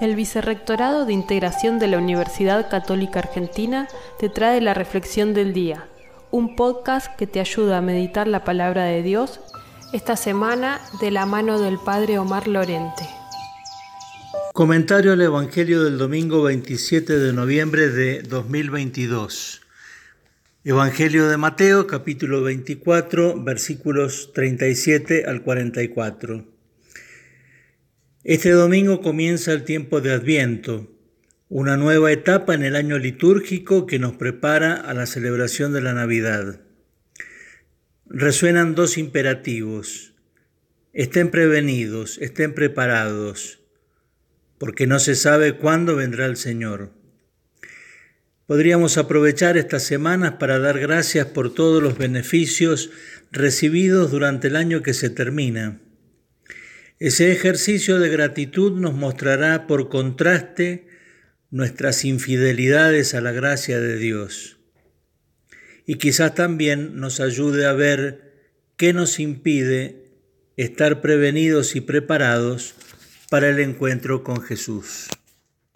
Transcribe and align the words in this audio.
El 0.00 0.14
Vicerrectorado 0.14 1.06
de 1.06 1.12
Integración 1.12 1.80
de 1.80 1.88
la 1.88 1.98
Universidad 1.98 2.70
Católica 2.70 3.18
Argentina 3.18 3.88
te 4.20 4.28
trae 4.28 4.60
la 4.60 4.72
Reflexión 4.72 5.34
del 5.34 5.52
Día, 5.52 5.88
un 6.30 6.54
podcast 6.54 7.16
que 7.16 7.26
te 7.26 7.40
ayuda 7.40 7.78
a 7.78 7.82
meditar 7.82 8.28
la 8.28 8.44
palabra 8.44 8.84
de 8.84 9.02
Dios 9.02 9.40
esta 9.92 10.14
semana 10.14 10.80
de 11.00 11.10
la 11.10 11.26
mano 11.26 11.58
del 11.60 11.78
Padre 11.78 12.20
Omar 12.20 12.46
Lorente. 12.46 13.08
Comentario 14.52 15.14
al 15.14 15.20
Evangelio 15.20 15.82
del 15.82 15.98
domingo 15.98 16.44
27 16.44 17.18
de 17.18 17.32
noviembre 17.32 17.88
de 17.88 18.22
2022. 18.22 19.62
Evangelio 20.62 21.28
de 21.28 21.38
Mateo, 21.38 21.88
capítulo 21.88 22.42
24, 22.42 23.42
versículos 23.42 24.30
37 24.32 25.24
al 25.26 25.42
44. 25.42 26.57
Este 28.24 28.50
domingo 28.50 29.00
comienza 29.00 29.52
el 29.52 29.62
tiempo 29.62 30.00
de 30.00 30.10
Adviento, 30.10 30.92
una 31.48 31.76
nueva 31.76 32.10
etapa 32.10 32.52
en 32.52 32.64
el 32.64 32.74
año 32.74 32.98
litúrgico 32.98 33.86
que 33.86 34.00
nos 34.00 34.14
prepara 34.16 34.74
a 34.74 34.92
la 34.92 35.06
celebración 35.06 35.72
de 35.72 35.82
la 35.82 35.94
Navidad. 35.94 36.60
Resuenan 38.06 38.74
dos 38.74 38.98
imperativos. 38.98 40.14
Estén 40.92 41.30
prevenidos, 41.30 42.18
estén 42.18 42.54
preparados, 42.54 43.60
porque 44.58 44.88
no 44.88 44.98
se 44.98 45.14
sabe 45.14 45.56
cuándo 45.56 45.94
vendrá 45.94 46.26
el 46.26 46.36
Señor. 46.36 46.90
Podríamos 48.46 48.98
aprovechar 48.98 49.56
estas 49.56 49.84
semanas 49.84 50.32
para 50.40 50.58
dar 50.58 50.80
gracias 50.80 51.26
por 51.28 51.54
todos 51.54 51.80
los 51.80 51.96
beneficios 51.96 52.90
recibidos 53.30 54.10
durante 54.10 54.48
el 54.48 54.56
año 54.56 54.82
que 54.82 54.92
se 54.92 55.08
termina 55.08 55.78
ese 57.00 57.32
ejercicio 57.32 57.98
de 57.98 58.08
gratitud 58.08 58.72
nos 58.72 58.94
mostrará 58.94 59.66
por 59.66 59.88
contraste 59.88 60.86
nuestras 61.50 62.04
infidelidades 62.04 63.14
a 63.14 63.20
la 63.20 63.32
gracia 63.32 63.80
de 63.80 63.96
Dios 63.96 64.58
y 65.88 65.94
quizás 65.94 66.34
también 66.34 67.00
nos 67.00 67.18
ayude 67.18 67.64
a 67.64 67.72
ver 67.72 68.52
qué 68.76 68.92
nos 68.92 69.18
impide 69.18 70.04
estar 70.58 71.00
prevenidos 71.00 71.76
y 71.76 71.80
preparados 71.80 72.74
para 73.30 73.48
el 73.48 73.58
encuentro 73.58 74.22
con 74.22 74.42
Jesús. 74.42 75.08